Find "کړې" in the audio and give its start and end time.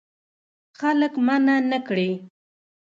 1.87-2.09